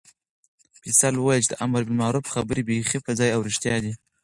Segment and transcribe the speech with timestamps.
[0.81, 3.93] فیصل وویل چې د امربالمعروف خبرې بیخي په ځای او رښتیا دي.